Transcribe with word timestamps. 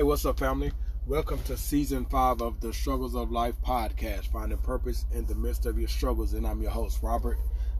Hey, 0.00 0.04
what's 0.04 0.24
up, 0.24 0.38
family? 0.38 0.72
Welcome 1.06 1.42
to 1.42 1.58
season 1.58 2.06
five 2.06 2.40
of 2.40 2.58
the 2.62 2.72
Struggles 2.72 3.14
of 3.14 3.30
Life 3.30 3.56
podcast, 3.62 4.28
finding 4.32 4.56
purpose 4.56 5.04
in 5.12 5.26
the 5.26 5.34
midst 5.34 5.66
of 5.66 5.78
your 5.78 5.88
struggles. 5.88 6.32
And 6.32 6.46
I'm 6.46 6.62
your 6.62 6.70
host, 6.70 7.00
Robert 7.02 7.36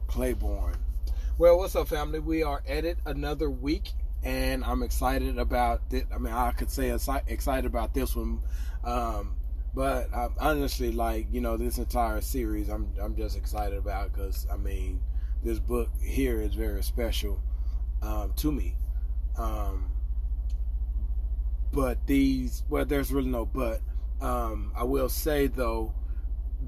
Clayborn. 0.07 0.75
Well, 1.39 1.57
what's 1.57 1.75
up, 1.75 1.87
family? 1.87 2.19
We 2.19 2.43
are 2.43 2.61
at 2.69 2.85
it 2.85 2.99
another 3.07 3.49
week, 3.49 3.93
and 4.21 4.63
I'm 4.63 4.83
excited 4.83 5.39
about 5.39 5.81
it. 5.89 6.05
I 6.13 6.19
mean, 6.19 6.31
I 6.31 6.51
could 6.51 6.69
say 6.69 6.95
excited 7.25 7.65
about 7.65 7.95
this 7.95 8.15
one, 8.15 8.41
um, 8.83 9.33
but 9.73 10.15
I'm 10.15 10.35
honestly, 10.39 10.91
like 10.91 11.25
you 11.31 11.41
know, 11.41 11.57
this 11.57 11.79
entire 11.79 12.21
series, 12.21 12.69
I'm 12.69 12.93
I'm 13.01 13.15
just 13.15 13.35
excited 13.35 13.79
about 13.79 14.13
because 14.13 14.45
I 14.53 14.57
mean, 14.57 15.01
this 15.43 15.57
book 15.57 15.89
here 15.99 16.39
is 16.39 16.53
very 16.53 16.83
special 16.83 17.41
um, 18.03 18.33
to 18.35 18.51
me. 18.51 18.75
Um, 19.39 19.91
but 21.71 22.05
these, 22.05 22.63
well, 22.69 22.85
there's 22.85 23.11
really 23.11 23.29
no 23.29 23.45
but. 23.45 23.81
Um, 24.21 24.71
I 24.75 24.83
will 24.83 25.09
say 25.09 25.47
though, 25.47 25.93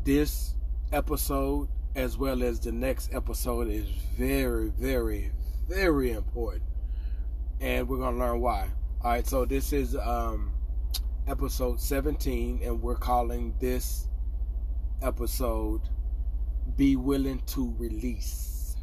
this 0.04 0.56
episode 0.92 1.68
as 1.96 2.18
well 2.18 2.42
as 2.42 2.60
the 2.60 2.72
next 2.72 3.14
episode 3.14 3.68
is 3.68 3.88
very, 4.18 4.70
very, 4.70 5.32
very 5.68 6.12
important, 6.12 6.64
and 7.62 7.88
we're 7.88 8.00
gonna 8.00 8.18
learn 8.18 8.42
why. 8.42 8.70
All 9.04 9.12
right, 9.12 9.28
so 9.28 9.46
this 9.46 9.74
is 9.74 9.96
um, 9.96 10.52
episode 11.28 11.80
17, 11.80 12.62
and 12.64 12.82
we're 12.82 12.96
calling 12.96 13.54
this 13.60 14.08
episode 15.02 15.82
"Be 16.76 16.96
Willing 16.96 17.42
to 17.48 17.76
Release." 17.78 18.78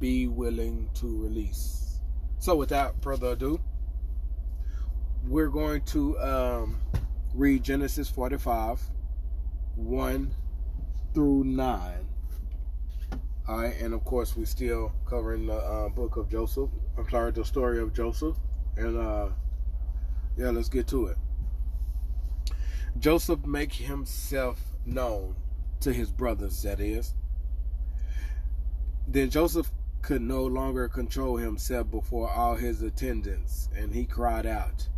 Be 0.00 0.26
willing 0.26 0.90
to 0.94 1.22
release. 1.22 2.00
So, 2.40 2.56
without 2.56 3.00
further 3.00 3.28
ado 3.28 3.60
we're 5.26 5.48
going 5.48 5.80
to 5.82 6.18
um, 6.18 6.80
read 7.34 7.62
Genesis 7.62 8.08
45, 8.08 8.80
1 9.76 10.34
through 11.14 11.44
9. 11.44 12.08
All 13.46 13.58
right, 13.58 13.74
and 13.80 13.92
of 13.94 14.04
course, 14.04 14.36
we're 14.36 14.46
still 14.46 14.92
covering 15.06 15.46
the 15.46 15.56
uh, 15.56 15.88
book 15.88 16.16
of 16.16 16.30
Joseph. 16.30 16.70
I'm 16.96 17.08
sorry, 17.10 17.30
the 17.32 17.44
story 17.44 17.80
of 17.80 17.92
Joseph. 17.92 18.36
And 18.76 18.96
uh, 18.98 19.28
yeah, 20.36 20.50
let's 20.50 20.68
get 20.68 20.86
to 20.88 21.06
it. 21.06 21.16
Joseph 22.98 23.44
make 23.44 23.72
himself 23.72 24.60
known 24.86 25.36
to 25.80 25.92
his 25.92 26.10
brothers, 26.10 26.62
that 26.62 26.80
is. 26.80 27.14
Then 29.06 29.30
Joseph 29.30 29.70
could 30.00 30.22
no 30.22 30.44
longer 30.44 30.88
control 30.88 31.36
himself 31.36 31.90
before 31.90 32.30
all 32.30 32.56
his 32.56 32.82
attendants, 32.82 33.68
and 33.76 33.94
he 33.94 34.04
cried 34.04 34.46
out, 34.46 34.88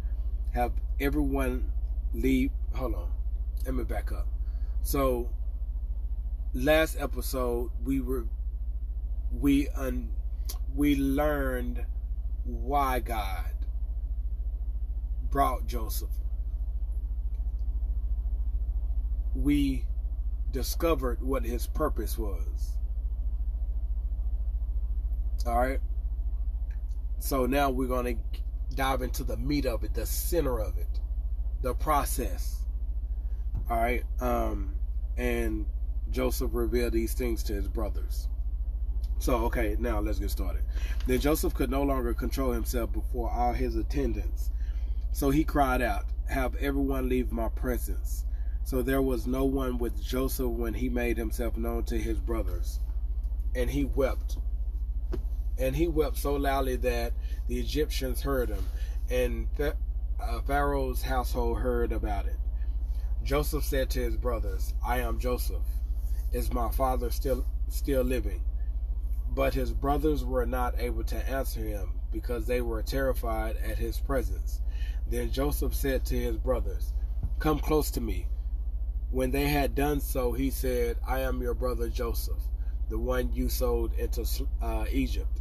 have 0.56 0.72
everyone 0.98 1.70
leave. 2.14 2.50
Hold 2.74 2.94
on, 2.94 3.10
let 3.66 3.74
me 3.74 3.84
back 3.84 4.10
up. 4.10 4.26
So, 4.82 5.28
last 6.54 6.96
episode 6.98 7.70
we 7.84 8.00
were 8.00 8.24
we 9.30 9.68
un 9.76 10.08
we 10.74 10.96
learned 10.96 11.84
why 12.44 13.00
God 13.00 13.52
brought 15.30 15.66
Joseph. 15.66 16.08
We 19.34 19.84
discovered 20.52 21.20
what 21.20 21.44
his 21.44 21.66
purpose 21.66 22.16
was. 22.16 22.78
All 25.46 25.58
right. 25.58 25.80
So 27.18 27.44
now 27.44 27.68
we're 27.68 27.88
going 27.88 28.16
to 28.16 28.40
dive 28.76 29.02
into 29.02 29.24
the 29.24 29.36
meat 29.36 29.66
of 29.66 29.82
it, 29.82 29.94
the 29.94 30.06
center 30.06 30.60
of 30.60 30.76
it, 30.78 31.00
the 31.62 31.74
process. 31.74 32.62
All 33.68 33.76
right. 33.76 34.04
Um, 34.20 34.74
and 35.16 35.66
Joseph 36.10 36.50
revealed 36.52 36.92
these 36.92 37.14
things 37.14 37.42
to 37.44 37.54
his 37.54 37.66
brothers. 37.66 38.28
So, 39.18 39.36
okay, 39.46 39.76
now 39.78 39.98
let's 40.00 40.18
get 40.18 40.30
started. 40.30 40.62
Then 41.06 41.20
Joseph 41.20 41.54
could 41.54 41.70
no 41.70 41.82
longer 41.82 42.12
control 42.12 42.52
himself 42.52 42.92
before 42.92 43.30
all 43.30 43.54
his 43.54 43.74
attendants. 43.74 44.50
So 45.12 45.30
he 45.30 45.42
cried 45.42 45.80
out, 45.80 46.04
Have 46.28 46.54
everyone 46.56 47.08
leave 47.08 47.32
my 47.32 47.48
presence. 47.48 48.26
So 48.64 48.82
there 48.82 49.00
was 49.00 49.26
no 49.26 49.44
one 49.44 49.78
with 49.78 50.02
Joseph 50.02 50.50
when 50.50 50.74
he 50.74 50.88
made 50.88 51.16
himself 51.16 51.56
known 51.56 51.84
to 51.84 51.96
his 51.96 52.18
brothers. 52.20 52.80
And 53.54 53.70
he 53.70 53.84
wept 53.84 54.36
and 55.58 55.76
he 55.76 55.88
wept 55.88 56.16
so 56.16 56.34
loudly 56.34 56.76
that 56.76 57.12
the 57.48 57.58
Egyptians 57.58 58.22
heard 58.22 58.48
him, 58.48 58.64
and 59.10 59.48
uh, 59.60 60.40
Pharaoh's 60.46 61.02
household 61.02 61.58
heard 61.58 61.92
about 61.92 62.26
it. 62.26 62.36
Joseph 63.22 63.64
said 63.64 63.90
to 63.90 64.00
his 64.00 64.16
brothers, 64.16 64.74
I 64.86 65.00
am 65.00 65.18
Joseph. 65.18 65.62
Is 66.32 66.52
my 66.52 66.70
father 66.70 67.10
still 67.10 67.44
still 67.68 68.02
living? 68.02 68.42
But 69.34 69.54
his 69.54 69.72
brothers 69.72 70.24
were 70.24 70.46
not 70.46 70.78
able 70.78 71.04
to 71.04 71.28
answer 71.28 71.60
him 71.60 72.00
because 72.12 72.46
they 72.46 72.60
were 72.60 72.82
terrified 72.82 73.56
at 73.56 73.78
his 73.78 73.98
presence. 73.98 74.60
Then 75.08 75.30
Joseph 75.30 75.74
said 75.74 76.04
to 76.06 76.18
his 76.18 76.36
brothers, 76.36 76.92
Come 77.38 77.58
close 77.58 77.90
to 77.92 78.00
me. 78.00 78.26
When 79.10 79.30
they 79.30 79.48
had 79.48 79.74
done 79.74 80.00
so, 80.00 80.32
he 80.32 80.50
said, 80.50 80.96
I 81.06 81.20
am 81.20 81.42
your 81.42 81.54
brother 81.54 81.88
Joseph, 81.88 82.42
the 82.88 82.98
one 82.98 83.32
you 83.32 83.48
sold 83.48 83.92
into 83.94 84.24
uh, 84.62 84.86
Egypt. 84.90 85.35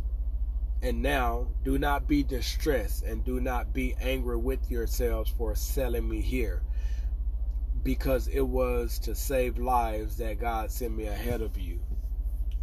And 0.82 1.02
now 1.02 1.48
do 1.64 1.80
not 1.80 2.08
be 2.08 2.22
distressed 2.24 3.04
and 3.04 3.24
do 3.24 3.40
not 3.40 3.74
be 3.74 3.96
angry 4.00 4.38
with 4.38 4.70
yourselves 4.70 5.32
for 5.36 5.56
selling 5.56 6.08
me 6.08 6.22
here, 6.22 6.62
because 7.82 8.28
it 8.28 8.42
was 8.42 9.00
to 9.00 9.16
save 9.16 9.58
lives 9.58 10.18
that 10.18 10.40
God 10.40 10.70
sent 10.72 10.96
me 10.96 11.06
ahead 11.08 11.42
of 11.42 11.58
you. 11.58 11.80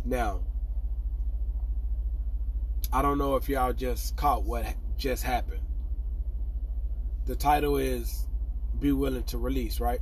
Now, 0.05 0.43
I 2.93 3.03
don't 3.03 3.19
know 3.19 3.37
if 3.37 3.49
y'all 3.49 3.72
just 3.72 4.17
caught 4.17 4.45
what 4.45 4.67
just 4.97 5.25
happened. 5.25 5.62
The 7.25 7.34
title 7.34 7.77
is 7.77 8.28
Be 8.78 8.93
Willing 8.93 9.25
to 9.25 9.39
Release, 9.39 9.81
right? 9.81 10.01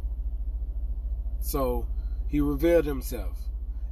So 1.41 1.87
he 2.29 2.41
revealed 2.41 2.85
himself 2.85 3.39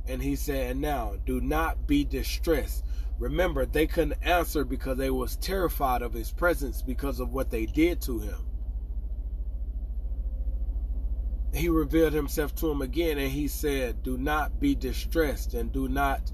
and 0.09 0.23
he 0.23 0.37
said, 0.37 0.71
And 0.73 0.81
now 0.81 1.15
do 1.25 1.41
not 1.41 1.87
be 1.87 2.05
distressed 2.05 2.85
Remember, 3.19 3.67
they 3.67 3.87
couldn't 3.87 4.23
answer 4.23 4.65
because 4.65 4.97
they 4.97 5.11
was 5.11 5.37
terrified 5.37 6.03
of 6.03 6.13
his 6.13 6.31
presence 6.31 6.83
because 6.83 7.19
of 7.19 7.33
what 7.33 7.51
they 7.51 7.67
did 7.67 8.01
to 8.03 8.21
him. 8.21 8.47
He 11.53 11.69
revealed 11.69 12.13
himself 12.13 12.55
to 12.57 12.71
him 12.71 12.83
again 12.83 13.19
and 13.19 13.31
he 13.31 13.49
said, 13.49 14.03
Do 14.03 14.17
not 14.17 14.61
be 14.61 14.75
distressed 14.75 15.55
and 15.55 15.73
do 15.73 15.89
not 15.89 16.31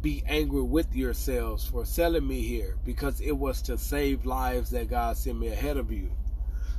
be 0.00 0.22
angry 0.26 0.62
with 0.62 0.94
yourselves 0.96 1.66
for 1.66 1.84
selling 1.84 2.26
me 2.26 2.40
here 2.40 2.78
because 2.84 3.20
it 3.20 3.32
was 3.32 3.60
to 3.62 3.76
save 3.76 4.24
lives 4.24 4.70
that 4.70 4.88
God 4.88 5.16
sent 5.16 5.38
me 5.38 5.48
ahead 5.48 5.76
of 5.76 5.92
you. 5.92 6.10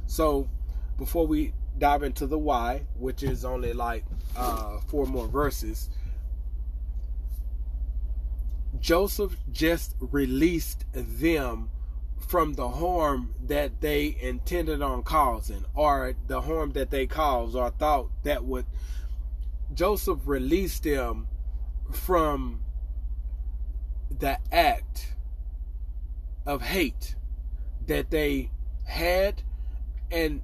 So, 0.08 0.50
before 0.98 1.28
we 1.28 1.54
dive 1.78 2.04
into 2.04 2.26
the 2.26 2.38
why, 2.40 2.84
which 2.98 3.22
is 3.22 3.46
only 3.46 3.74
like 3.74 4.04
uh, 4.36 4.80
four 4.88 5.06
more 5.06 5.28
verses, 5.28 5.90
Joseph 8.84 9.38
just 9.50 9.96
released 10.02 10.84
them 10.94 11.70
from 12.28 12.56
the 12.56 12.68
harm 12.68 13.34
that 13.42 13.80
they 13.80 14.18
intended 14.20 14.82
on 14.82 15.04
causing, 15.04 15.64
or 15.74 16.14
the 16.28 16.42
harm 16.42 16.74
that 16.74 16.92
they 16.92 17.08
caused, 17.08 17.56
or 17.56 17.70
thought 17.70 18.10
that 18.24 18.44
would. 18.44 18.66
Joseph 19.74 20.20
released 20.26 20.84
them 20.84 21.28
from 21.94 22.60
the 24.10 24.38
act 24.52 25.14
of 26.46 26.62
hate 26.62 27.16
that 27.88 28.12
they 28.12 28.52
had 28.84 29.44
and 30.12 30.42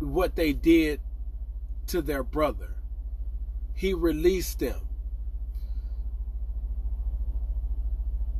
what 0.00 0.34
they 0.34 0.52
did 0.52 1.00
to 1.86 2.02
their 2.02 2.24
brother. 2.24 2.74
He 3.74 3.94
released 3.94 4.58
them. 4.58 4.85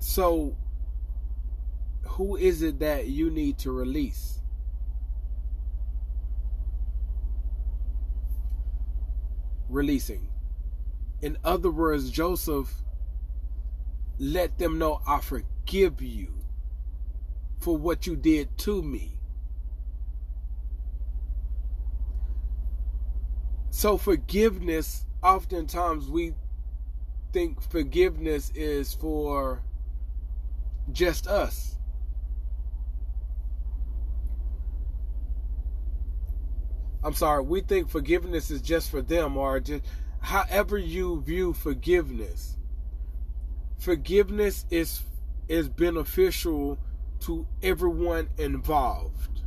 So, 0.09 0.57
who 2.05 2.37
is 2.37 2.63
it 2.63 2.79
that 2.79 3.09
you 3.09 3.29
need 3.29 3.59
to 3.59 3.73
release? 3.73 4.41
Releasing. 9.69 10.29
In 11.21 11.37
other 11.45 11.73
words, 11.73 12.09
Joseph 12.09 12.73
let 14.21 14.59
them 14.59 14.79
know, 14.79 15.01
I 15.09 15.21
forgive 15.21 16.01
you 16.01 16.33
for 17.59 17.77
what 17.77 18.07
you 18.07 18.15
did 18.15 18.57
to 18.59 18.81
me. 18.83 19.19
So, 23.71 23.99
forgiveness, 23.99 25.05
oftentimes 25.21 26.09
we 26.09 26.35
think 27.33 27.61
forgiveness 27.61 28.53
is 28.55 28.95
for 28.95 29.66
just 30.93 31.27
us. 31.27 31.77
I'm 37.03 37.15
sorry, 37.15 37.43
we 37.45 37.61
think 37.61 37.89
forgiveness 37.89 38.51
is 38.51 38.61
just 38.61 38.91
for 38.91 39.01
them 39.01 39.37
or 39.37 39.61
just 39.61 39.85
however 40.21 40.77
you 40.77 41.21
view 41.23 41.53
forgiveness. 41.53 42.57
Forgiveness 43.79 44.67
is 44.71 45.03
is 45.49 45.69
beneficial 45.69 46.79
to 47.21 47.47
everyone 47.63 48.29
involved. 48.39 49.43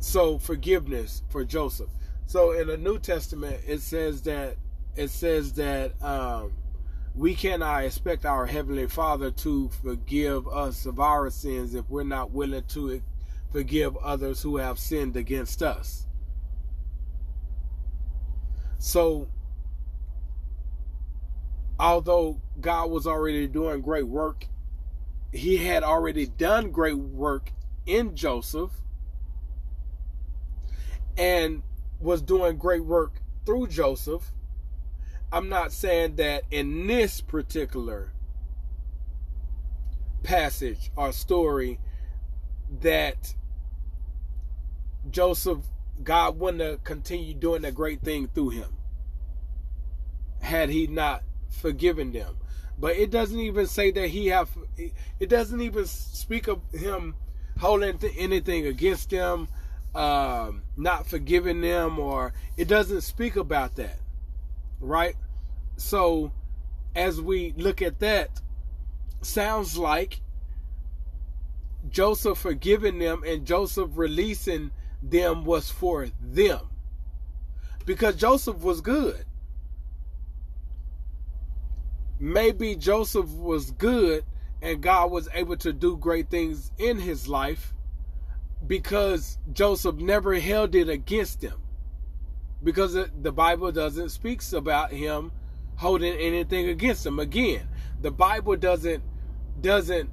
So 0.00 0.38
forgiveness 0.38 1.22
for 1.28 1.44
Joseph. 1.44 1.90
So 2.26 2.52
in 2.52 2.66
the 2.66 2.76
New 2.76 2.98
Testament, 2.98 3.60
it 3.66 3.80
says 3.80 4.22
that 4.22 4.56
it 4.96 5.10
says 5.10 5.52
that 5.54 5.92
um, 6.02 6.52
we 7.14 7.34
cannot 7.34 7.84
expect 7.84 8.26
our 8.26 8.46
heavenly 8.46 8.88
Father 8.88 9.30
to 9.30 9.68
forgive 9.82 10.48
us 10.48 10.84
of 10.84 10.98
our 10.98 11.30
sins 11.30 11.74
if 11.74 11.88
we're 11.88 12.02
not 12.02 12.32
willing 12.32 12.64
to 12.64 13.00
forgive 13.52 13.96
others 13.98 14.42
who 14.42 14.56
have 14.56 14.78
sinned 14.80 15.16
against 15.16 15.62
us. 15.62 16.06
So, 18.78 19.28
although 21.78 22.40
God 22.60 22.90
was 22.90 23.06
already 23.06 23.46
doing 23.46 23.80
great 23.80 24.08
work, 24.08 24.46
He 25.32 25.58
had 25.58 25.84
already 25.84 26.26
done 26.26 26.72
great 26.72 26.98
work 26.98 27.52
in 27.86 28.16
Joseph 28.16 28.72
and 31.16 31.62
was 32.00 32.22
doing 32.22 32.56
great 32.56 32.84
work 32.84 33.20
through 33.46 33.68
Joseph. 33.68 34.32
I'm 35.32 35.48
not 35.48 35.72
saying 35.72 36.16
that 36.16 36.44
in 36.50 36.86
this 36.86 37.20
particular 37.20 38.12
passage 40.22 40.90
or 40.96 41.12
story 41.12 41.78
that 42.80 43.34
Joseph, 45.10 45.58
God 46.02 46.38
wouldn't 46.38 46.62
have 46.62 46.84
continued 46.84 47.40
doing 47.40 47.62
that 47.62 47.74
great 47.74 48.00
thing 48.00 48.28
through 48.28 48.50
him 48.50 48.76
had 50.40 50.70
he 50.70 50.86
not 50.86 51.22
forgiven 51.48 52.12
them. 52.12 52.36
But 52.78 52.96
it 52.96 53.10
doesn't 53.10 53.38
even 53.38 53.66
say 53.66 53.90
that 53.92 54.08
he 54.08 54.28
have. 54.28 54.50
It 55.20 55.28
doesn't 55.28 55.60
even 55.60 55.86
speak 55.86 56.48
of 56.48 56.60
him 56.72 57.14
holding 57.58 57.98
anything 58.18 58.66
against 58.66 59.10
them, 59.10 59.48
um, 59.94 60.62
not 60.76 61.06
forgiving 61.06 61.60
them, 61.60 61.98
or 61.98 62.32
it 62.56 62.66
doesn't 62.66 63.02
speak 63.02 63.36
about 63.36 63.76
that, 63.76 63.98
right? 64.84 65.16
So, 65.76 66.32
as 66.94 67.20
we 67.20 67.54
look 67.56 67.82
at 67.82 67.98
that, 68.00 68.40
sounds 69.22 69.76
like 69.76 70.20
Joseph 71.90 72.38
forgiving 72.38 72.98
them 72.98 73.22
and 73.26 73.46
Joseph 73.46 73.90
releasing 73.94 74.70
them 75.02 75.44
was 75.44 75.70
for 75.70 76.08
them. 76.20 76.60
Because 77.84 78.16
Joseph 78.16 78.58
was 78.58 78.80
good. 78.80 79.24
Maybe 82.18 82.76
Joseph 82.76 83.28
was 83.30 83.70
good 83.72 84.24
and 84.62 84.80
God 84.80 85.10
was 85.10 85.28
able 85.34 85.56
to 85.58 85.72
do 85.72 85.96
great 85.96 86.30
things 86.30 86.70
in 86.78 86.98
his 86.98 87.28
life 87.28 87.74
because 88.66 89.36
Joseph 89.52 89.96
never 89.96 90.34
held 90.40 90.74
it 90.74 90.88
against 90.88 91.42
him. 91.42 91.60
Because 92.64 92.94
the 92.94 93.32
Bible 93.32 93.70
doesn't 93.70 94.08
speaks 94.08 94.52
about 94.52 94.90
him 94.90 95.30
holding 95.76 96.14
anything 96.14 96.68
against 96.68 97.04
him. 97.04 97.18
Again, 97.18 97.68
the 98.00 98.10
Bible 98.10 98.56
doesn't 98.56 99.02
doesn't 99.60 100.10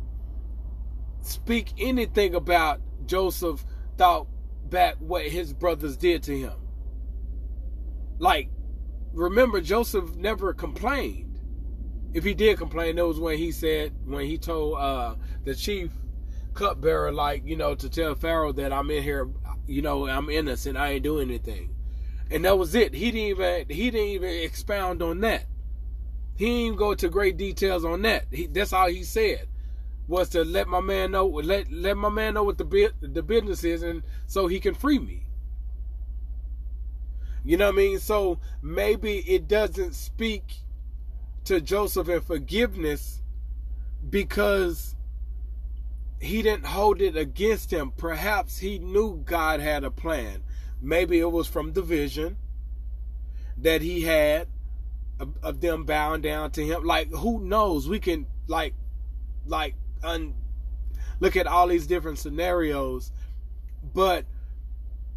speak 1.22 1.72
anything 1.80 2.36
about 2.36 2.82
Joseph 3.06 3.64
thought 3.98 4.28
back 4.70 4.96
what 5.00 5.26
his 5.26 5.54
brothers 5.54 5.98
did 5.98 6.24
to 6.24 6.38
him. 6.38 6.54
Like, 8.20 8.50
remember, 9.14 9.62
Joseph 9.62 10.16
never 10.16 10.54
complained. 10.54 11.40
If 12.14 12.24
he 12.24 12.34
did 12.34 12.58
complain, 12.58 12.98
it 12.98 13.08
was 13.08 13.20
when 13.20 13.38
he 13.38 13.52
said, 13.52 13.94
when 14.06 14.26
he 14.26 14.38
told 14.38 14.78
uh, 14.78 15.16
the 15.46 15.56
chief 15.56 15.92
cupbearer, 16.54 17.12
like, 17.12 17.44
you 17.46 17.56
know, 17.56 17.74
to 17.76 17.90
tell 17.90 18.16
Pharaoh 18.16 18.52
that 18.54 18.74
I'm 18.74 18.92
in 18.92 19.02
here, 19.02 19.30
you 19.66 19.82
know, 19.82 20.08
I'm 20.08 20.30
innocent, 20.30 20.78
I 20.78 20.92
ain't 20.94 21.04
doing 21.04 21.30
anything. 21.30 21.74
And 22.32 22.46
that 22.46 22.58
was 22.58 22.74
it. 22.74 22.94
He 22.94 23.12
didn't 23.12 23.28
even 23.28 23.66
he 23.70 23.92
didn't 23.92 24.08
even 24.08 24.30
expound 24.30 25.02
on 25.02 25.20
that. 25.20 25.46
He 26.38 26.46
didn't 26.46 26.62
even 26.62 26.78
go 26.78 26.96
to 26.96 27.10
great 27.10 27.38
details 27.38 27.84
on 27.84 28.02
that. 28.04 28.26
He, 28.32 28.48
that's 28.48 28.74
all 28.74 28.88
he 28.88 29.04
said 29.04 29.48
was 30.08 30.30
to 30.30 30.44
let 30.44 30.68
my 30.68 30.82
man 30.82 31.12
know 31.12 31.26
let 31.28 31.72
let 31.72 31.98
my 31.98 32.10
man 32.10 32.34
know 32.34 32.44
what 32.44 32.58
the 32.58 32.92
the 33.02 33.22
business 33.22 33.64
is 33.64 33.84
and 33.84 34.02
so 34.28 34.48
he 34.48 34.60
can 34.60 34.74
free 34.74 34.98
me. 34.98 35.26
You 37.44 37.58
know 37.58 37.66
what 37.66 37.76
I 37.76 37.78
mean? 37.78 38.00
So 38.00 38.40
maybe 38.62 39.18
it 39.20 39.48
doesn't 39.48 39.94
speak 39.94 40.54
to 41.46 41.60
Joseph 41.60 42.08
and 42.08 42.24
forgiveness 42.24 43.22
because 44.08 44.96
he 46.20 46.42
didn't 46.44 46.68
hold 46.68 47.02
it 47.02 47.18
against 47.18 47.72
him. 47.72 47.92
Perhaps 47.98 48.60
he 48.60 48.80
knew 48.80 49.22
God 49.26 49.60
had 49.60 49.84
a 49.84 49.92
plan. 49.92 50.44
Maybe 50.82 51.20
it 51.20 51.32
was 51.32 51.48
from 51.48 51.74
the 51.74 51.82
vision 51.82 52.38
that 53.58 53.82
he 53.82 54.02
had 54.02 54.48
of, 55.20 55.38
of 55.44 55.62
them 55.62 55.84
bowing 55.86 56.22
down 56.22 56.52
to 56.52 56.66
him. 56.66 56.84
Like 56.84 57.12
who 57.12 57.40
knows? 57.40 57.88
We 57.88 58.00
can 58.00 58.26
like 58.48 58.74
like 59.46 59.76
un, 60.04 60.34
look 61.20 61.36
at 61.36 61.48
all 61.48 61.68
these 61.68 61.88
different 61.88 62.20
scenarios, 62.20 63.12
but 63.94 64.26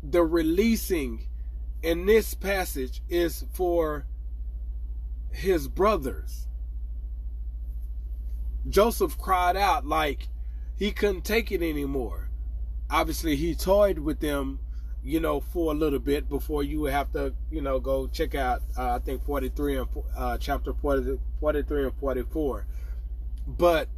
the 0.02 0.22
releasing 0.22 1.26
in 1.82 2.06
this 2.06 2.34
passage 2.34 3.02
is 3.08 3.44
for 3.52 4.06
his 5.30 5.68
brothers. 5.68 6.46
Joseph 8.68 9.18
cried 9.18 9.56
out 9.56 9.86
like 9.86 10.28
he 10.76 10.90
couldn't 10.90 11.24
take 11.24 11.52
it 11.52 11.62
anymore. 11.62 12.30
Obviously, 12.90 13.36
he 13.36 13.54
toyed 13.54 13.98
with 13.98 14.20
them, 14.20 14.58
you 15.04 15.20
know, 15.20 15.40
for 15.40 15.72
a 15.72 15.74
little 15.74 15.98
bit 15.98 16.28
before 16.28 16.62
you 16.62 16.84
have 16.84 17.12
to, 17.12 17.34
you 17.50 17.60
know, 17.60 17.78
go 17.78 18.06
check 18.06 18.34
out, 18.34 18.62
uh, 18.76 18.94
I 18.94 18.98
think, 18.98 19.22
43 19.24 19.76
and 19.76 19.88
uh, 20.16 20.38
chapter 20.38 20.72
40, 20.72 21.20
43 21.40 21.84
and 21.84 21.94
44. 22.00 22.66
But 23.46 23.88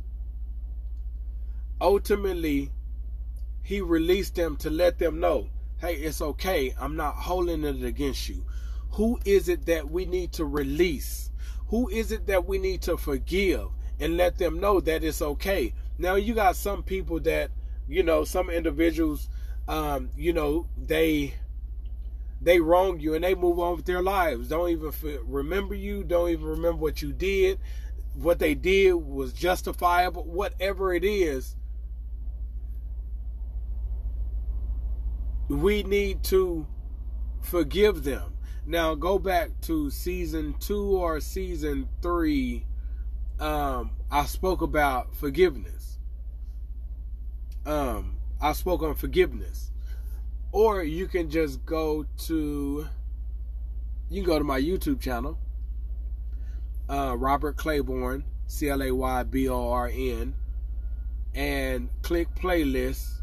ultimately 1.81 2.71
he 3.63 3.81
released 3.81 4.35
them 4.35 4.57
to 4.57 4.71
let 4.71 4.99
them 4.99 5.21
know 5.21 5.49
hey 5.79 5.95
it's 5.95 6.23
okay. 6.23 6.75
I'm 6.81 6.97
not 6.97 7.15
holding 7.15 7.65
it 7.65 7.83
against 7.83 8.29
you. 8.29 8.45
Who 8.93 9.19
is 9.25 9.49
it 9.49 9.67
that 9.67 9.91
we 9.91 10.07
need 10.07 10.33
to 10.33 10.45
release? 10.45 11.31
Who 11.69 11.89
is 11.89 12.13
it 12.13 12.27
that 12.27 12.47
we 12.47 12.59
need 12.59 12.83
to 12.83 12.97
forgive 12.97 13.69
and 14.01 14.17
let 14.17 14.39
them 14.39 14.59
know 14.61 14.81
that 14.81 15.05
it's 15.05 15.21
okay? 15.21 15.75
Now 15.99 16.15
you 16.15 16.35
got 16.35 16.57
some 16.57 16.83
people 16.83 17.21
that 17.21 17.51
you 17.89 18.03
know 18.03 18.25
some 18.25 18.49
individuals 18.49 19.29
um 19.69 20.11
you 20.17 20.33
know 20.33 20.67
they 20.87 21.35
they 22.41 22.61
wrong 22.61 23.01
you 23.01 23.15
and 23.15 23.25
they 23.25 23.35
move 23.35 23.59
on 23.59 23.77
with 23.77 23.85
their 23.87 24.03
lives 24.03 24.49
don't 24.49 24.71
even 24.71 24.93
remember 25.27 25.75
you 25.75 26.05
don't 26.05 26.31
even 26.31 26.45
remember 26.45 26.79
what 26.79 27.03
you 27.03 27.13
did 27.13 27.59
what 28.15 28.39
they 28.39 28.55
did 28.55 28.93
was 28.95 29.33
justifiable 29.33 30.25
whatever 30.25 30.95
it 30.95 31.05
is 31.05 31.57
we 35.49 35.83
need 35.83 36.23
to 36.25 36.67
forgive 37.41 38.03
them. 38.05 38.35
Now 38.67 38.95
go 38.95 39.19
back 39.19 39.61
to 39.63 39.91
season 39.91 40.55
two 40.59 40.97
or 40.99 41.21
season 41.21 41.89
three. 42.03 42.67
Um, 43.39 43.93
I 44.11 44.25
spoke 44.27 44.63
about 44.63 45.15
forgiveness. 45.15 45.99
Um, 47.65 48.16
I 48.47 48.53
spoke 48.53 48.83
on 48.83 48.95
forgiveness. 48.95 49.73
Or 50.53 50.85
you 50.85 51.09
can 51.09 51.29
just 51.29 51.67
go 51.67 52.07
to 52.27 52.87
you 54.09 54.23
can 54.23 54.25
go 54.25 54.39
to 54.39 54.45
my 54.45 54.61
YouTube 54.61 55.01
channel. 55.01 55.37
Uh, 56.89 57.17
Robert 57.19 57.57
Clayborn, 57.57 58.23
C 58.47 58.69
L 58.69 58.83
A 58.83 58.93
Y 58.93 59.23
B 59.25 59.49
O 59.49 59.71
R 59.71 59.91
N, 59.93 60.35
and 61.35 61.91
click 62.03 62.29
playlist 62.37 63.15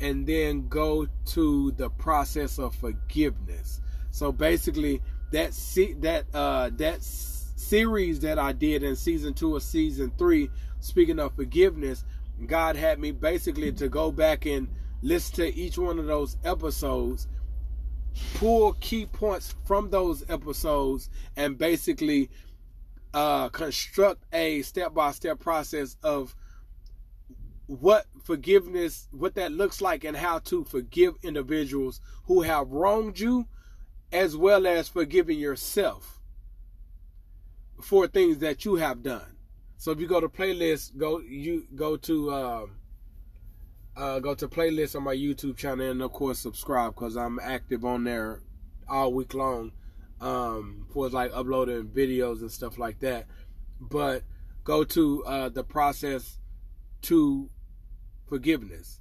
and 0.00 0.26
then 0.26 0.68
go 0.68 1.06
to 1.26 1.72
the 1.72 1.90
process 1.90 2.58
of 2.58 2.74
forgiveness. 2.74 3.82
So 4.10 4.32
basically, 4.32 5.02
that 5.30 5.52
see 5.52 5.92
that 6.00 6.24
uh, 6.32 6.70
that 6.76 7.02
series 7.02 8.20
that 8.20 8.38
I 8.38 8.52
did 8.52 8.82
in 8.82 8.96
season 8.96 9.34
two 9.34 9.54
or 9.56 9.60
season 9.60 10.10
three, 10.16 10.48
speaking 10.80 11.18
of 11.18 11.34
forgiveness, 11.34 12.06
God 12.46 12.76
had 12.76 12.98
me 12.98 13.10
basically 13.10 13.72
to 13.72 13.88
go 13.88 14.12
back 14.12 14.46
and 14.46 14.68
listen 15.02 15.36
to 15.36 15.54
each 15.54 15.78
one 15.78 15.98
of 15.98 16.06
those 16.06 16.36
episodes, 16.44 17.26
pull 18.34 18.74
key 18.74 19.06
points 19.06 19.54
from 19.64 19.90
those 19.90 20.28
episodes, 20.28 21.10
and 21.36 21.58
basically 21.58 22.30
uh, 23.14 23.48
construct 23.48 24.24
a 24.32 24.62
step 24.62 24.94
by 24.94 25.10
step 25.10 25.38
process 25.40 25.96
of 26.02 26.34
what 27.66 28.06
forgiveness, 28.24 29.08
what 29.10 29.34
that 29.34 29.52
looks 29.52 29.80
like, 29.80 30.04
and 30.04 30.16
how 30.16 30.38
to 30.38 30.64
forgive 30.64 31.14
individuals 31.22 32.00
who 32.24 32.42
have 32.42 32.70
wronged 32.70 33.18
you, 33.18 33.46
as 34.12 34.36
well 34.36 34.66
as 34.66 34.88
forgiving 34.88 35.38
yourself 35.38 36.20
for 37.80 38.06
things 38.06 38.38
that 38.38 38.64
you 38.64 38.76
have 38.76 39.02
done. 39.02 39.37
So 39.78 39.92
if 39.92 40.00
you 40.00 40.08
go 40.08 40.20
to 40.20 40.28
playlist, 40.28 40.96
go 40.96 41.20
you 41.20 41.68
go 41.76 41.96
to 41.96 42.34
um, 42.34 42.70
uh, 43.96 44.18
go 44.18 44.34
to 44.34 44.48
playlist 44.48 44.96
on 44.96 45.04
my 45.04 45.14
YouTube 45.14 45.56
channel, 45.56 45.88
and 45.88 46.02
of 46.02 46.12
course 46.12 46.40
subscribe 46.40 46.96
because 46.96 47.16
I'm 47.16 47.38
active 47.38 47.84
on 47.84 48.02
there 48.02 48.40
all 48.88 49.12
week 49.12 49.34
long 49.34 49.70
um, 50.20 50.88
for 50.92 51.08
like 51.08 51.30
uploading 51.32 51.84
videos 51.84 52.40
and 52.40 52.50
stuff 52.50 52.76
like 52.76 52.98
that. 53.00 53.26
But 53.80 54.24
go 54.64 54.82
to 54.82 55.24
uh, 55.24 55.48
the 55.48 55.62
process 55.62 56.40
to 57.02 57.48
forgiveness. 58.26 58.98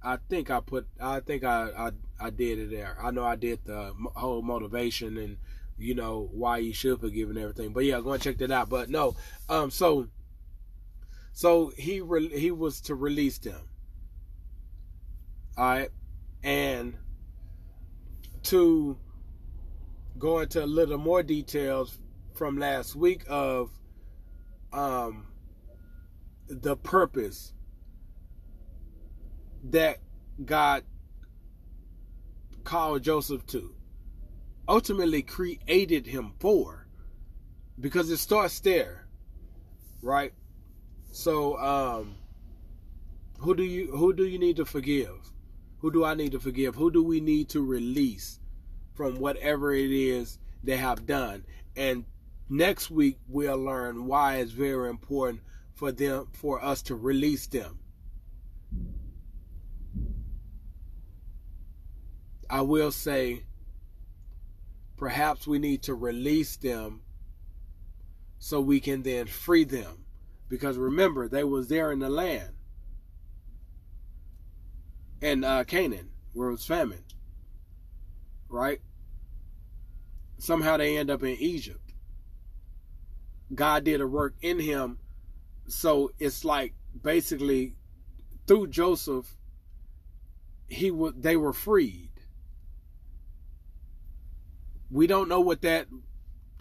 I 0.00 0.18
think 0.28 0.48
I 0.48 0.60
put. 0.60 0.86
I 1.00 1.18
think 1.18 1.42
I, 1.42 1.70
I 1.76 1.90
I 2.24 2.30
did 2.30 2.60
it 2.60 2.70
there. 2.70 2.96
I 3.02 3.10
know 3.10 3.24
I 3.24 3.34
did 3.34 3.64
the 3.64 3.92
whole 4.14 4.42
motivation 4.42 5.18
and 5.18 5.38
you 5.76 5.96
know 5.96 6.28
why 6.32 6.58
you 6.58 6.72
should 6.72 7.00
forgive 7.00 7.30
and 7.30 7.38
everything. 7.38 7.72
But 7.72 7.84
yeah, 7.84 8.00
go 8.00 8.12
and 8.12 8.22
check 8.22 8.38
that 8.38 8.52
out. 8.52 8.68
But 8.68 8.90
no, 8.90 9.16
um, 9.48 9.72
so 9.72 10.06
so 11.32 11.72
he 11.76 12.00
re- 12.00 12.38
he 12.38 12.50
was 12.50 12.80
to 12.82 12.94
release 12.94 13.38
them. 13.38 13.68
All 15.56 15.64
right, 15.64 15.90
and 16.42 16.96
to 18.44 18.98
go 20.18 20.40
into 20.40 20.62
a 20.62 20.66
little 20.66 20.98
more 20.98 21.22
details 21.22 21.98
from 22.34 22.58
last 22.58 22.94
week 22.94 23.24
of 23.28 23.70
um 24.72 25.26
the 26.48 26.76
purpose 26.76 27.52
that 29.62 29.98
God 30.44 30.84
called 32.64 33.02
Joseph 33.02 33.46
to, 33.46 33.74
ultimately 34.68 35.22
created 35.22 36.06
him 36.06 36.32
for, 36.40 36.86
because 37.78 38.10
it 38.10 38.18
starts 38.18 38.60
there, 38.60 39.06
right? 40.02 40.32
So, 41.10 41.58
um, 41.58 42.16
who 43.38 43.54
do 43.54 43.62
you 43.62 43.96
who 43.96 44.12
do 44.12 44.26
you 44.26 44.38
need 44.38 44.56
to 44.56 44.64
forgive? 44.64 45.32
Who 45.78 45.90
do 45.90 46.04
I 46.04 46.14
need 46.14 46.32
to 46.32 46.40
forgive? 46.40 46.74
Who 46.74 46.90
do 46.90 47.02
we 47.02 47.20
need 47.20 47.48
to 47.50 47.64
release 47.64 48.38
from 48.94 49.18
whatever 49.18 49.74
it 49.74 49.90
is 49.90 50.38
they 50.62 50.76
have 50.76 51.06
done? 51.06 51.44
And 51.76 52.04
next 52.48 52.90
week 52.90 53.18
we'll 53.28 53.58
learn 53.58 54.06
why 54.06 54.36
it's 54.36 54.52
very 54.52 54.90
important 54.90 55.42
for 55.74 55.90
them 55.90 56.28
for 56.32 56.62
us 56.62 56.82
to 56.82 56.94
release 56.94 57.46
them 57.46 57.80
I 62.50 62.62
will 62.62 62.90
say 62.90 63.44
perhaps 64.96 65.46
we 65.46 65.60
need 65.60 65.84
to 65.84 65.94
release 65.94 66.56
them 66.56 67.02
so 68.40 68.60
we 68.60 68.80
can 68.80 69.02
then 69.02 69.28
free 69.28 69.62
them. 69.62 69.99
Because 70.50 70.76
remember, 70.76 71.28
they 71.28 71.44
was 71.44 71.68
there 71.68 71.90
in 71.90 72.00
the 72.00 72.10
land. 72.10 72.50
In 75.22 75.44
uh, 75.44 75.64
Canaan, 75.64 76.10
where 76.34 76.48
it 76.48 76.52
was 76.52 76.66
famine. 76.66 77.04
Right? 78.50 78.80
Somehow 80.36 80.76
they 80.76 80.98
end 80.98 81.10
up 81.10 81.22
in 81.22 81.36
Egypt. 81.38 81.94
God 83.54 83.84
did 83.84 84.02
a 84.02 84.06
work 84.06 84.34
in 84.42 84.60
him. 84.60 84.98
So 85.68 86.10
it's 86.18 86.44
like 86.44 86.74
basically 87.02 87.76
through 88.46 88.66
Joseph, 88.68 89.38
he 90.68 90.90
would 90.90 91.22
they 91.22 91.36
were 91.36 91.54
freed 91.54 92.10
we 94.90 95.06
don't 95.06 95.28
know 95.28 95.40
what 95.40 95.62
that 95.62 95.86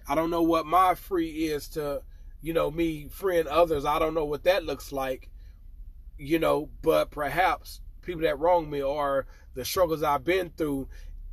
I 0.07 0.15
don't 0.15 0.29
know 0.29 0.41
what 0.41 0.65
my 0.65 0.95
free 0.95 1.29
is 1.29 1.67
to, 1.69 2.01
you 2.41 2.53
know, 2.53 2.71
me 2.71 3.07
freeing 3.09 3.47
others. 3.47 3.85
I 3.85 3.99
don't 3.99 4.13
know 4.13 4.25
what 4.25 4.43
that 4.43 4.63
looks 4.63 4.91
like, 4.91 5.29
you 6.17 6.39
know, 6.39 6.69
but 6.81 7.11
perhaps 7.11 7.81
people 8.01 8.21
that 8.21 8.39
wrong 8.39 8.69
me 8.69 8.81
or 8.81 9.27
the 9.53 9.65
struggles 9.65 10.03
I've 10.03 10.23
been 10.23 10.51
through 10.51 10.87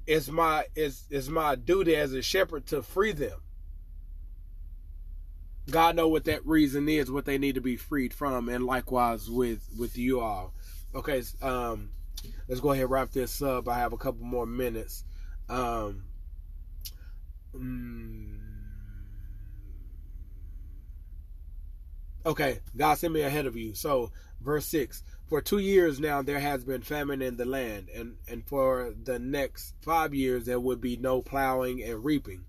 is 0.06 0.30
my 0.30 0.64
is 0.74 1.04
is 1.10 1.28
my 1.28 1.54
duty 1.54 1.96
as 1.96 2.12
a 2.12 2.22
shepherd 2.22 2.66
to 2.66 2.82
free 2.82 3.12
them. 3.12 3.40
God 5.68 5.96
know 5.96 6.08
what 6.08 6.24
that 6.24 6.46
reason 6.46 6.88
is, 6.88 7.10
what 7.10 7.24
they 7.24 7.38
need 7.38 7.56
to 7.56 7.60
be 7.60 7.76
freed 7.76 8.14
from, 8.14 8.48
and 8.48 8.64
likewise 8.64 9.28
with 9.28 9.68
with 9.76 9.98
you 9.98 10.20
all. 10.20 10.54
Okay, 10.94 11.22
um, 11.42 11.90
let's 12.48 12.60
go 12.60 12.70
ahead 12.70 12.84
and 12.84 12.90
wrap 12.90 13.10
this 13.10 13.42
up. 13.42 13.68
I 13.68 13.78
have 13.78 13.92
a 13.92 13.98
couple 13.98 14.24
more 14.24 14.46
minutes. 14.46 15.04
Um, 15.48 16.04
Mm. 17.56 18.45
Okay, 22.26 22.58
God 22.76 22.94
sent 22.94 23.14
me 23.14 23.20
ahead 23.20 23.46
of 23.46 23.54
you. 23.54 23.72
So, 23.74 24.10
verse 24.40 24.66
6 24.66 25.04
For 25.28 25.40
two 25.40 25.58
years 25.58 26.00
now 26.00 26.22
there 26.22 26.40
has 26.40 26.64
been 26.64 26.82
famine 26.82 27.22
in 27.22 27.36
the 27.36 27.44
land, 27.44 27.88
and, 27.88 28.16
and 28.26 28.44
for 28.44 28.92
the 29.04 29.20
next 29.20 29.74
five 29.80 30.12
years 30.12 30.44
there 30.44 30.58
would 30.58 30.80
be 30.80 30.96
no 30.96 31.22
plowing 31.22 31.84
and 31.84 32.04
reaping. 32.04 32.44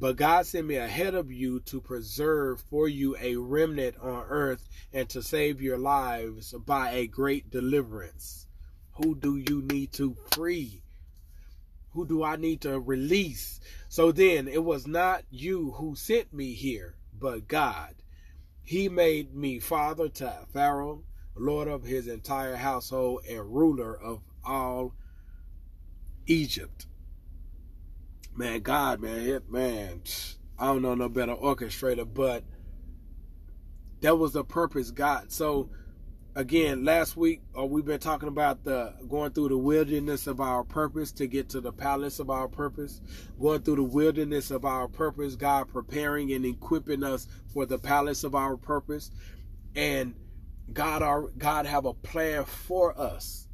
But 0.00 0.16
God 0.16 0.46
sent 0.46 0.66
me 0.66 0.76
ahead 0.76 1.14
of 1.14 1.30
you 1.30 1.60
to 1.66 1.78
preserve 1.78 2.62
for 2.70 2.88
you 2.88 3.18
a 3.20 3.36
remnant 3.36 3.98
on 4.00 4.24
earth 4.30 4.66
and 4.94 5.06
to 5.10 5.22
save 5.22 5.60
your 5.60 5.76
lives 5.76 6.54
by 6.64 6.92
a 6.92 7.06
great 7.06 7.50
deliverance. 7.50 8.46
Who 8.92 9.14
do 9.14 9.36
you 9.36 9.60
need 9.60 9.92
to 9.92 10.16
free? 10.30 10.80
Who 11.90 12.06
do 12.06 12.24
I 12.24 12.36
need 12.36 12.62
to 12.62 12.80
release? 12.80 13.60
So 13.90 14.10
then 14.10 14.48
it 14.48 14.64
was 14.64 14.86
not 14.86 15.24
you 15.30 15.72
who 15.72 15.96
sent 15.96 16.32
me 16.32 16.54
here, 16.54 16.94
but 17.12 17.46
God. 17.46 17.94
He 18.68 18.90
made 18.90 19.34
me 19.34 19.60
father 19.60 20.10
to 20.10 20.40
Pharaoh, 20.52 21.02
lord 21.34 21.68
of 21.68 21.84
his 21.84 22.06
entire 22.06 22.56
household, 22.56 23.24
and 23.26 23.50
ruler 23.50 23.98
of 23.98 24.20
all 24.44 24.92
Egypt. 26.26 26.86
Man, 28.36 28.60
God, 28.60 29.00
man, 29.00 29.26
it, 29.26 29.50
man, 29.50 30.02
I 30.58 30.66
don't 30.66 30.82
know 30.82 30.94
no 30.94 31.08
better 31.08 31.34
orchestrator, 31.34 32.06
but 32.12 32.44
that 34.02 34.18
was 34.18 34.34
the 34.34 34.44
purpose 34.44 34.90
God. 34.90 35.32
So 35.32 35.70
again, 36.38 36.84
last 36.84 37.16
week 37.16 37.42
uh, 37.58 37.66
we've 37.66 37.84
been 37.84 37.98
talking 37.98 38.28
about 38.28 38.62
the 38.62 38.94
going 39.08 39.32
through 39.32 39.48
the 39.48 39.58
wilderness 39.58 40.28
of 40.28 40.40
our 40.40 40.62
purpose 40.62 41.10
to 41.10 41.26
get 41.26 41.48
to 41.48 41.60
the 41.60 41.72
palace 41.72 42.20
of 42.20 42.30
our 42.30 42.46
purpose. 42.46 43.00
Going 43.40 43.62
through 43.62 43.76
the 43.76 43.82
wilderness 43.82 44.52
of 44.52 44.64
our 44.64 44.86
purpose, 44.86 45.34
God 45.34 45.66
preparing 45.68 46.32
and 46.32 46.46
equipping 46.46 47.02
us 47.02 47.26
for 47.52 47.66
the 47.66 47.78
palace 47.78 48.22
of 48.22 48.36
our 48.36 48.56
purpose, 48.56 49.10
and 49.74 50.14
God, 50.72 51.02
our 51.02 51.28
God 51.36 51.66
have 51.66 51.84
a 51.84 51.92
plan 51.92 52.44
for 52.44 52.98
us. 52.98 53.48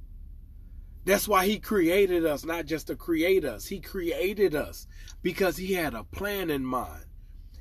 That's 1.07 1.27
why 1.27 1.47
He 1.47 1.59
created 1.59 2.27
us, 2.27 2.45
not 2.45 2.67
just 2.67 2.89
to 2.89 2.97
create 2.97 3.47
us. 3.47 3.67
He 3.67 3.81
created 3.81 4.55
us 4.55 4.87
because 5.23 5.57
He 5.57 5.73
had 5.73 5.95
a 5.95 6.05
plan 6.05 6.51
in 6.51 6.67
mind. 6.67 7.07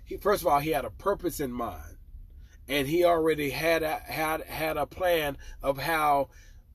He, 0.04 0.18
first 0.18 0.42
of 0.42 0.48
all, 0.48 0.60
He 0.60 0.72
had 0.72 0.84
a 0.84 0.92
purpose 0.92 1.40
in 1.40 1.54
mind 1.54 1.94
and 2.68 2.88
he 2.88 3.04
already 3.04 3.50
had 3.50 3.84
a, 3.84 3.96
had 3.98 4.42
had 4.44 4.78
a 4.78 4.86
plan 4.86 5.38
of 5.62 5.78
how 5.78 6.30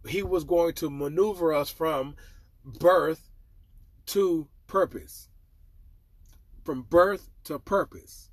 he 0.07 0.23
was 0.23 0.45
going 0.45 0.75
to 0.75 0.91
maneuver 0.91 1.53
us 1.53 1.71
from 1.71 2.15
birth 2.65 3.31
to 4.07 4.49
purpose. 4.67 5.29
From 6.65 6.83
birth 6.83 7.31
to 7.45 7.59
purpose. 7.59 8.31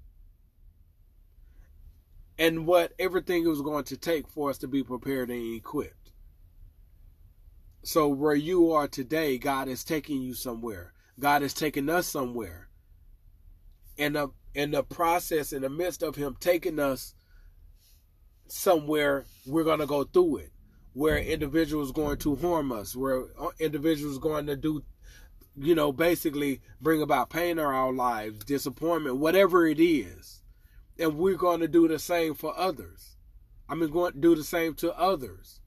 And 2.38 2.68
what 2.68 2.94
everything 3.00 3.46
it 3.46 3.50
was 3.50 3.62
going 3.62 3.86
to 3.86 3.98
take 3.98 4.28
for 4.28 4.50
us 4.50 4.58
to 4.60 4.68
be 4.68 4.84
prepared 4.84 5.30
and 5.30 5.56
equipped. 5.56 6.12
So 7.84 8.08
where 8.08 8.36
you 8.36 8.72
are 8.72 8.88
today 8.88 9.38
god 9.38 9.68
is 9.68 9.84
taking 9.84 10.22
you 10.22 10.34
somewhere. 10.34 10.94
God 11.20 11.44
is 11.44 11.54
taking 11.54 11.90
us 11.90 12.08
somewhere. 12.08 12.68
And 13.98 14.16
the 14.16 14.32
in 14.54 14.72
the 14.72 14.84
process 14.84 15.54
in 15.54 15.62
the 15.62 15.70
midst 15.70 16.04
of 16.04 16.16
him 16.16 16.36
taking 16.40 16.80
us 16.80 17.14
somewhere 18.48 19.26
we're 19.46 19.64
going 19.64 19.80
to 19.80 19.86
go 19.86 20.04
through 20.04 20.38
it. 20.38 20.52
Where 20.94 21.18
individuals 21.18 21.92
going 21.92 22.18
to 22.20 22.38
harm 22.38 22.72
us 22.72 22.96
where 22.96 23.26
uh, 23.40 23.50
individuals 23.60 24.18
going 24.18 24.48
to 24.48 24.56
do 24.56 24.84
you 25.58 25.76
know 25.76 25.92
basically 25.92 26.62
bring 26.82 27.02
about 27.02 27.30
pain 27.30 27.52
in 27.52 27.60
our 27.60 27.92
lives 27.92 28.46
disappointment 28.46 29.18
whatever 29.18 29.68
it 29.68 29.80
is. 29.80 30.42
And 30.98 31.18
we're 31.18 31.36
going 31.36 31.60
to 31.60 31.68
do 31.68 31.90
the 31.90 32.00
same 32.00 32.34
for 32.34 32.58
others. 32.58 33.18
I 33.68 33.76
mean 33.76 33.90
going 33.90 34.14
to 34.14 34.20
do 34.20 34.36
the 34.36 34.44
same 34.44 34.74
to 34.76 34.98
others. 34.98 35.60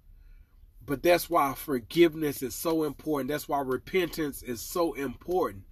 But 0.85 1.03
that's 1.03 1.29
why 1.29 1.53
forgiveness 1.53 2.43
is 2.43 2.55
so 2.55 2.85
important. 2.85 3.29
That's 3.29 3.47
why 3.47 3.61
repentance 3.61 4.43
is 4.43 4.63
so 4.63 4.95
important. 4.95 5.65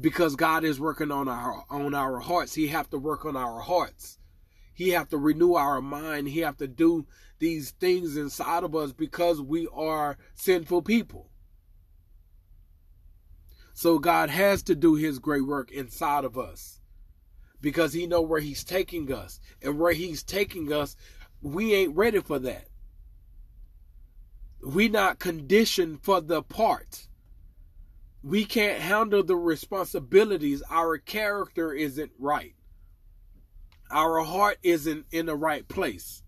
Because 0.00 0.36
god 0.36 0.62
is 0.62 0.78
working 0.78 1.10
on 1.10 1.26
our 1.26 1.64
on 1.68 1.94
our 1.94 2.20
hearts. 2.20 2.54
He 2.54 2.68
have 2.68 2.88
to 2.90 2.98
work 2.98 3.24
on 3.24 3.36
our 3.36 3.58
hearts 3.60 4.17
He 4.78 4.90
have 4.90 5.08
to 5.08 5.18
renew 5.18 5.54
our 5.54 5.82
mind. 5.82 6.28
He 6.28 6.38
have 6.38 6.56
to 6.58 6.68
do 6.68 7.04
these 7.40 7.72
things 7.72 8.16
inside 8.16 8.62
of 8.62 8.76
us 8.76 8.92
because 8.92 9.42
we 9.42 9.66
are 9.74 10.16
sinful 10.34 10.82
people. 10.82 11.32
So 13.74 13.98
God 13.98 14.30
has 14.30 14.62
to 14.62 14.76
do 14.76 14.94
his 14.94 15.18
great 15.18 15.44
work 15.44 15.72
inside 15.72 16.24
of 16.24 16.38
us 16.38 16.80
because 17.60 17.92
he 17.92 18.06
know 18.06 18.20
where 18.20 18.38
he's 18.38 18.62
taking 18.62 19.12
us. 19.12 19.40
And 19.60 19.80
where 19.80 19.94
he's 19.94 20.22
taking 20.22 20.72
us 20.72 20.94
we 21.42 21.74
ain't 21.74 21.96
ready 21.96 22.20
for 22.20 22.38
that. 22.38 22.68
We 24.64 24.88
not 24.88 25.18
conditioned 25.18 26.04
for 26.04 26.20
the 26.20 26.40
part. 26.40 27.08
We 28.22 28.44
can't 28.44 28.80
handle 28.80 29.24
the 29.24 29.34
responsibilities. 29.34 30.62
Our 30.70 30.98
character 30.98 31.72
isn't 31.72 32.12
right 32.16 32.54
our 33.90 34.20
heart 34.24 34.58
isn't 34.62 35.06
in 35.10 35.26
the 35.26 35.36
right 35.36 35.66
place 35.68 36.22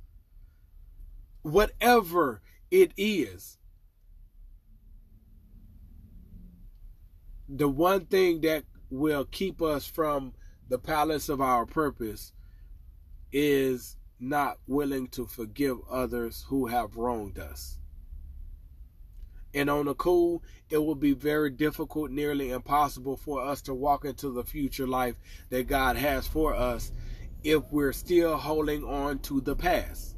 whatever 1.43 2.41
it 2.71 2.93
is 2.97 3.59
the 7.49 7.69
one 7.69 8.07
thing 8.07 8.41
that 8.43 8.65
will 8.91 9.25
keep 9.25 9.61
us 9.61 9.87
from 9.87 10.33
the 10.69 10.79
palace 10.79 11.29
of 11.29 11.41
our 11.41 11.67
purpose 11.67 12.33
is 13.33 13.97
not 14.21 14.59
willing 14.67 15.09
to 15.09 15.27
forgive 15.27 15.79
others 15.91 16.45
who 16.49 16.67
have 16.67 16.97
wronged 16.97 17.39
us. 17.39 17.79
And 19.53 19.69
on 19.69 19.87
the 19.87 19.95
cool, 19.95 20.45
it 20.69 20.79
will 20.79 20.95
be 20.95 21.13
very 21.13 21.51
difficult, 21.51 22.13
nearly 22.13 22.51
impossible 22.51 23.17
for 23.17 23.43
us 23.43 23.63
to 23.63 23.75
walk 23.75 24.05
into 24.05 24.31
the 24.31 24.45
future 24.45 24.87
life 24.87 25.17
that 25.49 25.67
God 25.67 25.97
has 25.97 26.29
for 26.29 26.55
us 26.55 26.93
if 27.43 27.63
we're 27.71 27.93
still 27.93 28.37
holding 28.37 28.85
on 28.85 29.19
to 29.21 29.41
the 29.41 29.57
past. 29.57 30.17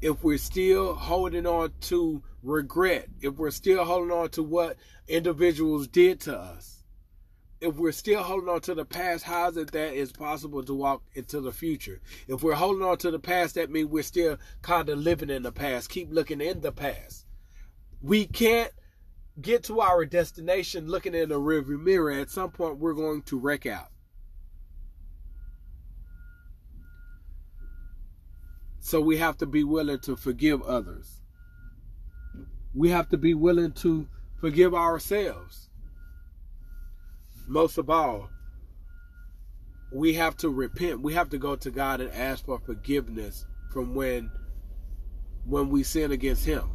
If 0.00 0.24
we're 0.24 0.38
still 0.38 0.94
holding 0.94 1.46
on 1.46 1.72
to 1.82 2.22
regret, 2.42 3.08
if 3.20 3.34
we're 3.34 3.52
still 3.52 3.84
holding 3.84 4.10
on 4.10 4.30
to 4.30 4.42
what 4.42 4.76
individuals 5.06 5.86
did 5.86 6.20
to 6.22 6.36
us, 6.36 6.82
if 7.60 7.76
we're 7.76 7.92
still 7.92 8.24
holding 8.24 8.48
on 8.48 8.60
to 8.62 8.74
the 8.74 8.84
past, 8.84 9.22
how 9.22 9.48
is 9.48 9.56
it 9.56 9.70
that 9.70 9.94
it's 9.94 10.10
possible 10.10 10.64
to 10.64 10.74
walk 10.74 11.02
into 11.14 11.40
the 11.40 11.52
future? 11.52 12.00
If 12.26 12.42
we're 12.42 12.54
holding 12.54 12.82
on 12.82 12.98
to 12.98 13.12
the 13.12 13.20
past, 13.20 13.54
that 13.54 13.70
means 13.70 13.88
we're 13.88 14.02
still 14.02 14.38
kind 14.62 14.88
of 14.88 14.98
living 14.98 15.30
in 15.30 15.44
the 15.44 15.52
past. 15.52 15.88
Keep 15.88 16.08
looking 16.10 16.40
in 16.40 16.60
the 16.60 16.72
past. 16.72 17.24
We 18.00 18.26
can't 18.26 18.72
get 19.40 19.62
to 19.64 19.80
our 19.80 20.04
destination 20.04 20.88
looking 20.88 21.14
in 21.14 21.28
the 21.28 21.38
rearview 21.38 21.80
mirror. 21.80 22.10
At 22.10 22.30
some 22.30 22.50
point, 22.50 22.78
we're 22.78 22.94
going 22.94 23.22
to 23.22 23.38
wreck 23.38 23.64
out. 23.66 23.91
So 28.82 29.00
we 29.00 29.16
have 29.16 29.38
to 29.38 29.46
be 29.46 29.64
willing 29.64 30.00
to 30.00 30.16
forgive 30.16 30.60
others. 30.62 31.22
We 32.74 32.90
have 32.90 33.08
to 33.08 33.16
be 33.16 33.32
willing 33.32 33.72
to 33.72 34.06
forgive 34.40 34.74
ourselves 34.74 35.70
most 37.46 37.78
of 37.78 37.90
all, 37.90 38.30
we 39.92 40.14
have 40.14 40.36
to 40.38 40.48
repent. 40.48 41.02
We 41.02 41.14
have 41.14 41.28
to 41.30 41.38
go 41.38 41.56
to 41.56 41.70
God 41.70 42.00
and 42.00 42.10
ask 42.12 42.44
for 42.44 42.58
forgiveness 42.58 43.46
from 43.72 43.94
when 43.94 44.30
when 45.44 45.68
we 45.68 45.82
sin 45.82 46.12
against 46.12 46.46
him. 46.46 46.70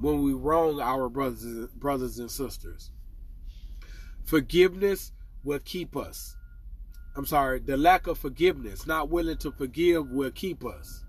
When 0.00 0.22
we 0.22 0.32
wrong 0.32 0.80
our 0.80 1.08
brothers 1.08 1.68
brothers 1.76 2.18
and 2.18 2.30
sisters. 2.30 2.90
Forgiveness 4.24 5.12
will 5.44 5.60
keep 5.60 5.96
us. 5.96 6.36
I'm 7.16 7.26
sorry, 7.26 7.60
the 7.60 7.76
lack 7.76 8.08
of 8.08 8.18
forgiveness, 8.18 8.86
not 8.86 9.10
willing 9.10 9.36
to 9.38 9.52
forgive 9.52 10.10
will 10.10 10.32
keep 10.32 10.64
us. 10.64 11.04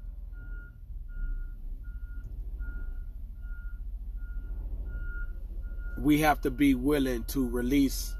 We 5.98 6.20
have 6.20 6.42
to 6.42 6.52
be 6.52 6.76
willing 6.76 7.24
to 7.26 7.48
release 7.48 8.16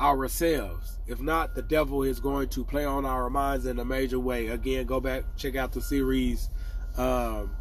ourselves. 0.00 0.98
If 1.06 1.20
not, 1.20 1.54
the 1.54 1.62
devil 1.62 2.02
is 2.02 2.20
going 2.20 2.48
to 2.50 2.64
play 2.64 2.84
on 2.84 3.04
our 3.04 3.30
minds 3.30 3.66
in 3.66 3.78
a 3.78 3.84
major 3.84 4.18
way. 4.18 4.48
Again, 4.48 4.86
go 4.86 5.00
back, 5.00 5.24
check 5.36 5.56
out 5.56 5.72
the 5.72 5.80
series 5.80 6.50
um, 6.96 7.54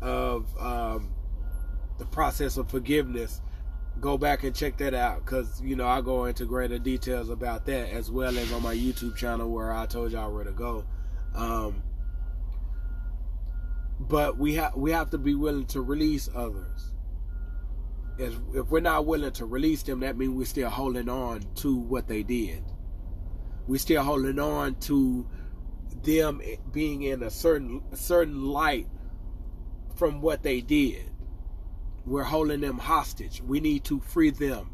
of 0.00 0.46
um, 0.58 1.12
the 1.98 2.06
process 2.06 2.56
of 2.56 2.70
forgiveness. 2.70 3.40
Go 4.00 4.18
back 4.18 4.44
and 4.44 4.54
check 4.54 4.76
that 4.78 4.94
out 4.94 5.24
because, 5.24 5.60
you 5.62 5.74
know, 5.74 5.86
I 5.86 6.00
go 6.02 6.26
into 6.26 6.44
greater 6.44 6.78
details 6.78 7.30
about 7.30 7.64
that 7.66 7.90
as 7.90 8.10
well 8.10 8.36
as 8.36 8.52
on 8.52 8.62
my 8.62 8.74
YouTube 8.74 9.16
channel 9.16 9.50
where 9.50 9.72
I 9.72 9.86
told 9.86 10.12
y'all 10.12 10.32
where 10.32 10.44
to 10.44 10.52
go. 10.52 10.84
Um, 11.34 11.82
but 13.98 14.36
we 14.36 14.54
have 14.54 14.76
we 14.76 14.92
have 14.92 15.10
to 15.10 15.18
be 15.18 15.34
willing 15.34 15.64
to 15.66 15.80
release 15.80 16.28
others 16.34 16.92
if, 18.18 18.34
if 18.54 18.70
we're 18.70 18.80
not 18.80 19.06
willing 19.06 19.32
to 19.32 19.46
release 19.46 19.82
them, 19.82 20.00
that 20.00 20.16
means 20.16 20.32
we're 20.32 20.46
still 20.46 20.70
holding 20.70 21.08
on 21.08 21.44
to 21.56 21.76
what 21.76 22.08
they 22.08 22.22
did. 22.22 22.62
We're 23.66 23.78
still 23.78 24.02
holding 24.02 24.38
on 24.38 24.76
to 24.80 25.26
them 26.02 26.40
being 26.72 27.02
in 27.02 27.22
a 27.22 27.30
certain 27.30 27.82
a 27.90 27.96
certain 27.96 28.44
light 28.44 28.86
from 29.96 30.20
what 30.20 30.42
they 30.42 30.60
did. 30.60 31.10
We're 32.04 32.22
holding 32.22 32.60
them 32.60 32.78
hostage. 32.78 33.42
We 33.42 33.60
need 33.60 33.84
to 33.84 34.00
free 34.00 34.30
them. 34.30 34.70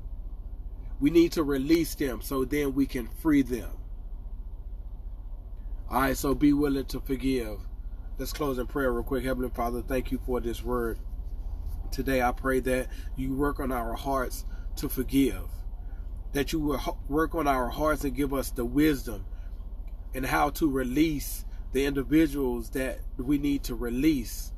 We 1.01 1.11
need 1.11 1.33
to 1.33 1.43
release 1.43 1.95
them 1.95 2.21
so 2.21 2.45
then 2.45 2.75
we 2.75 2.87
can 2.87 3.09
free 3.09 3.43
them. 3.43 3.71
All 5.91 6.01
right, 6.01 6.17
so 6.17 6.35
be 6.35 6.53
willing 6.53 6.85
to 6.87 7.01
forgive. 7.01 7.59
Let's 8.19 8.33
close 8.33 8.59
in 8.59 8.67
prayer 8.67 8.93
real 8.93 9.03
quick. 9.03 9.25
Heavenly 9.25 9.51
Father, 9.51 9.83
thank 9.83 10.13
you 10.13 10.21
for 10.25 10.41
this 10.41 10.63
word 10.63 10.99
today, 11.93 12.23
I 12.23 12.33
pray 12.33 12.61
that 12.61 12.89
you 13.17 13.35
work 13.35 13.61
on 13.61 13.71
our 13.71 13.95
hearts 13.95 14.45
to 14.77 14.89
forgive, 14.89 15.49
that 16.33 16.53
you 16.53 16.61
will 16.61 16.99
work 17.09 17.35
on 17.35 17.47
our 17.47 17.69
hearts 17.69 18.05
and 18.05 18.15
give 18.15 18.33
us 18.33 18.51
the 18.51 18.65
wisdom 18.65 19.27
and 20.15 20.27
how 20.27 20.51
to 20.51 20.71
release 20.71 21.45
the 21.73 21.85
individuals 21.85 22.71
that 22.71 23.01
we 23.17 23.39
need 23.39 23.63
to 23.65 23.75
release. 23.75 24.53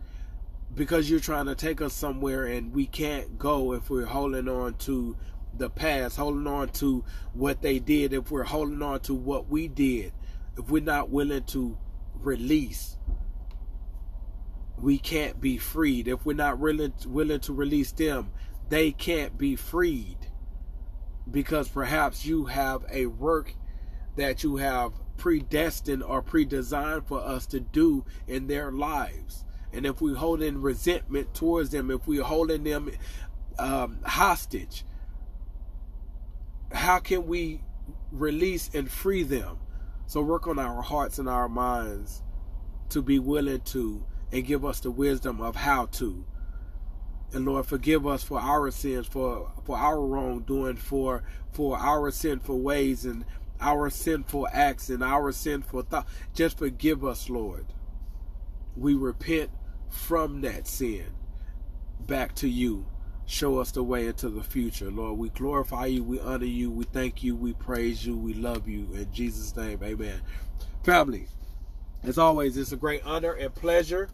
Because 0.74 1.08
you're 1.08 1.20
trying 1.20 1.46
to 1.46 1.54
take 1.54 1.80
us 1.80 1.92
somewhere 1.92 2.46
and 2.46 2.72
we 2.72 2.86
can't 2.86 3.38
go 3.38 3.72
if 3.72 3.90
we're 3.90 4.06
holding 4.06 4.48
on 4.48 4.74
to 4.74 5.16
the 5.56 5.70
past, 5.70 6.16
holding 6.16 6.46
on 6.46 6.68
to 6.70 7.04
what 7.32 7.62
they 7.62 7.78
did, 7.78 8.12
if 8.12 8.30
we're 8.30 8.42
holding 8.42 8.82
on 8.82 9.00
to 9.00 9.14
what 9.14 9.48
we 9.48 9.68
did, 9.68 10.12
if 10.58 10.68
we're 10.68 10.82
not 10.82 11.10
willing 11.10 11.44
to 11.44 11.78
release 12.14 12.96
we 14.78 14.98
can't 14.98 15.40
be 15.40 15.58
freed. 15.58 16.08
If 16.08 16.24
we're 16.24 16.34
not 16.34 16.58
willing, 16.58 16.94
willing 17.06 17.40
to 17.40 17.52
release 17.52 17.92
them, 17.92 18.30
they 18.68 18.92
can't 18.92 19.38
be 19.38 19.56
freed. 19.56 20.18
Because 21.30 21.68
perhaps 21.68 22.26
you 22.26 22.46
have 22.46 22.84
a 22.90 23.06
work 23.06 23.54
that 24.16 24.42
you 24.42 24.56
have 24.56 24.92
predestined 25.16 26.02
or 26.02 26.22
predesigned 26.22 27.06
for 27.06 27.20
us 27.20 27.46
to 27.46 27.60
do 27.60 28.04
in 28.26 28.46
their 28.46 28.70
lives. 28.70 29.44
And 29.72 29.86
if 29.86 30.00
we 30.00 30.14
hold 30.14 30.42
in 30.42 30.60
resentment 30.60 31.34
towards 31.34 31.70
them, 31.70 31.90
if 31.90 32.06
we're 32.06 32.22
holding 32.22 32.64
them 32.64 32.90
um, 33.58 33.98
hostage, 34.04 34.84
how 36.72 36.98
can 36.98 37.26
we 37.26 37.62
release 38.12 38.70
and 38.74 38.90
free 38.90 39.22
them? 39.22 39.58
So 40.06 40.20
work 40.20 40.46
on 40.46 40.58
our 40.58 40.82
hearts 40.82 41.18
and 41.18 41.28
our 41.28 41.48
minds 41.48 42.22
to 42.90 43.02
be 43.02 43.18
willing 43.18 43.62
to 43.62 44.04
and 44.32 44.44
give 44.44 44.64
us 44.64 44.80
the 44.80 44.90
wisdom 44.90 45.40
of 45.40 45.56
how 45.56 45.86
to. 45.86 46.24
And 47.32 47.44
Lord, 47.44 47.66
forgive 47.66 48.06
us 48.06 48.22
for 48.22 48.38
our 48.40 48.70
sins, 48.70 49.06
for 49.06 49.50
for 49.64 49.76
our 49.76 50.00
wrongdoing, 50.00 50.76
for 50.76 51.24
for 51.50 51.76
our 51.76 52.10
sinful 52.10 52.60
ways 52.60 53.04
and 53.04 53.24
our 53.60 53.90
sinful 53.90 54.48
acts 54.52 54.88
and 54.88 55.02
our 55.02 55.32
sinful 55.32 55.82
thoughts. 55.82 56.10
Just 56.32 56.58
forgive 56.58 57.04
us, 57.04 57.28
Lord. 57.28 57.66
We 58.76 58.94
repent 58.94 59.50
from 59.88 60.40
that 60.42 60.66
sin 60.66 61.06
back 62.00 62.34
to 62.36 62.48
you. 62.48 62.86
Show 63.26 63.58
us 63.58 63.70
the 63.70 63.82
way 63.82 64.06
into 64.06 64.28
the 64.28 64.42
future, 64.42 64.90
Lord. 64.90 65.18
We 65.18 65.30
glorify 65.30 65.86
you, 65.86 66.04
we 66.04 66.20
honor 66.20 66.44
you, 66.44 66.70
we 66.70 66.84
thank 66.84 67.22
you, 67.22 67.34
we 67.34 67.54
praise 67.54 68.04
you, 68.04 68.16
we 68.16 68.34
love 68.34 68.68
you. 68.68 68.86
In 68.92 69.10
Jesus' 69.12 69.56
name, 69.56 69.80
amen. 69.82 70.20
Family, 70.82 71.28
as 72.04 72.18
always, 72.18 72.56
it's 72.56 72.72
a 72.72 72.76
great 72.76 73.02
honor 73.04 73.32
and 73.32 73.54
pleasure 73.54 74.10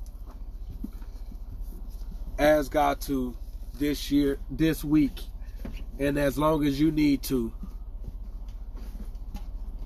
as 2.39 2.69
God 2.69 3.01
to 3.03 3.37
this 3.79 4.11
year, 4.11 4.39
this 4.51 4.85
week, 4.85 5.21
and 5.99 6.17
as 6.17 6.39
long 6.39 6.65
as 6.65 6.81
you 6.81 6.93
need 6.93 7.23
to, 7.25 7.53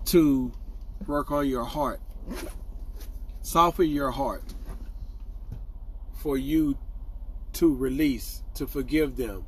to 0.07 0.53
work 1.07 1.31
on 1.31 1.49
your 1.49 1.65
heart, 1.65 2.01
soften 3.43 3.89
your 3.89 4.11
heart 4.11 4.43
for 6.17 6.37
you 6.37 6.77
to 7.55 7.75
release, 7.75 8.43
to 8.55 8.67
forgive 8.67 9.17
them, 9.17 9.47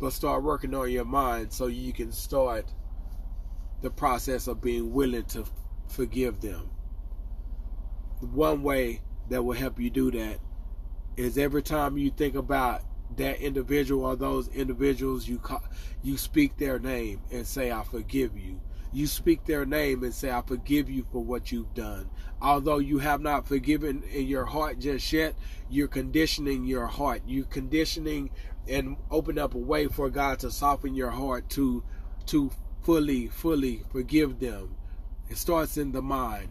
but 0.00 0.12
start 0.12 0.42
working 0.42 0.74
on 0.74 0.90
your 0.90 1.04
mind 1.04 1.52
so 1.52 1.66
you 1.66 1.92
can 1.92 2.12
start 2.12 2.66
the 3.82 3.90
process 3.90 4.46
of 4.46 4.62
being 4.62 4.92
willing 4.92 5.24
to 5.24 5.44
forgive 5.88 6.40
them. 6.40 6.70
One 8.20 8.62
way 8.62 9.02
that 9.28 9.42
will 9.42 9.54
help 9.54 9.78
you 9.78 9.90
do 9.90 10.10
that 10.10 10.38
is 11.16 11.38
every 11.38 11.62
time 11.62 11.96
you 11.96 12.10
think 12.10 12.34
about 12.34 12.82
that 13.16 13.40
individual 13.40 14.04
or 14.04 14.16
those 14.16 14.48
individuals, 14.48 15.28
you 15.28 15.38
call, 15.38 15.62
you 16.02 16.16
speak 16.16 16.56
their 16.56 16.78
name 16.78 17.20
and 17.30 17.46
say, 17.46 17.70
"I 17.70 17.82
forgive 17.84 18.36
you." 18.36 18.60
You 18.92 19.06
speak 19.06 19.44
their 19.44 19.66
name 19.66 20.02
and 20.02 20.14
say, 20.14 20.30
"I 20.30 20.42
forgive 20.42 20.88
you 20.88 21.04
for 21.10 21.22
what 21.22 21.52
you've 21.52 21.74
done." 21.74 22.08
Although 22.40 22.78
you 22.78 22.98
have 22.98 23.20
not 23.20 23.46
forgiven 23.46 24.02
in 24.04 24.26
your 24.26 24.46
heart 24.46 24.78
just 24.78 25.12
yet, 25.12 25.34
you're 25.68 25.88
conditioning 25.88 26.64
your 26.64 26.86
heart. 26.86 27.22
You're 27.26 27.44
conditioning 27.44 28.30
and 28.68 28.96
open 29.10 29.38
up 29.38 29.54
a 29.54 29.58
way 29.58 29.86
for 29.86 30.10
God 30.10 30.38
to 30.40 30.50
soften 30.50 30.94
your 30.94 31.10
heart 31.10 31.48
to 31.50 31.82
to 32.26 32.50
fully, 32.82 33.28
fully 33.28 33.82
forgive 33.90 34.40
them. 34.40 34.76
It 35.28 35.38
starts 35.38 35.76
in 35.76 35.92
the 35.92 36.02
mind. 36.02 36.48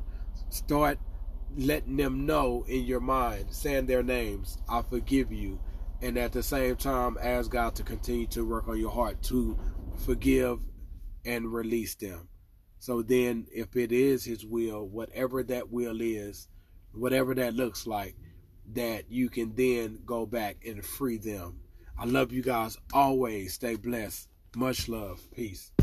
Start 0.49 0.99
letting 1.57 1.97
them 1.97 2.25
know 2.25 2.65
in 2.67 2.83
your 2.83 2.99
mind, 2.99 3.45
saying 3.49 3.85
their 3.85 4.03
names, 4.03 4.57
I 4.69 4.81
forgive 4.81 5.31
you. 5.31 5.59
And 6.01 6.17
at 6.17 6.33
the 6.33 6.43
same 6.43 6.75
time, 6.75 7.17
ask 7.21 7.49
God 7.49 7.75
to 7.75 7.83
continue 7.83 8.27
to 8.27 8.45
work 8.45 8.67
on 8.67 8.79
your 8.79 8.91
heart 8.91 9.21
to 9.23 9.57
forgive 10.05 10.59
and 11.25 11.53
release 11.53 11.95
them. 11.95 12.27
So 12.79 13.01
then, 13.01 13.47
if 13.53 13.75
it 13.75 13.91
is 13.91 14.25
His 14.25 14.45
will, 14.45 14.87
whatever 14.87 15.43
that 15.43 15.71
will 15.71 16.01
is, 16.01 16.49
whatever 16.93 17.33
that 17.35 17.55
looks 17.55 17.87
like, 17.87 18.15
that 18.73 19.09
you 19.09 19.29
can 19.29 19.55
then 19.55 19.99
go 20.05 20.25
back 20.25 20.65
and 20.65 20.83
free 20.83 21.17
them. 21.17 21.59
I 21.97 22.05
love 22.05 22.31
you 22.31 22.41
guys 22.41 22.77
always. 22.93 23.53
Stay 23.53 23.75
blessed. 23.75 24.27
Much 24.55 24.89
love. 24.89 25.21
Peace. 25.33 25.72